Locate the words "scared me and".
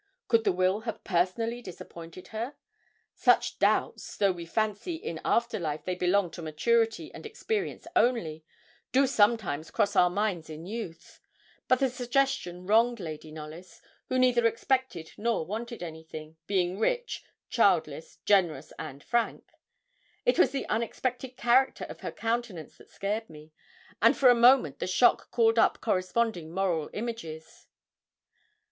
22.89-24.17